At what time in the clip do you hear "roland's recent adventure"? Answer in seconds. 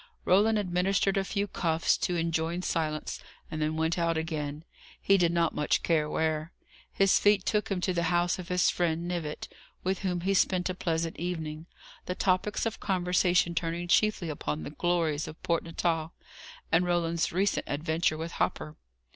16.83-18.17